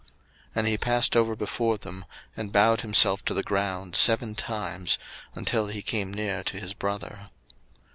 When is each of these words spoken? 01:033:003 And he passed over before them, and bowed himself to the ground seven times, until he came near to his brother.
01:033:003 0.03 0.09
And 0.55 0.67
he 0.67 0.77
passed 0.79 1.15
over 1.15 1.35
before 1.35 1.77
them, 1.77 2.05
and 2.35 2.51
bowed 2.51 2.81
himself 2.81 3.23
to 3.25 3.35
the 3.35 3.43
ground 3.43 3.95
seven 3.95 4.33
times, 4.33 4.97
until 5.35 5.67
he 5.67 5.83
came 5.83 6.11
near 6.11 6.43
to 6.45 6.59
his 6.59 6.73
brother. 6.73 7.29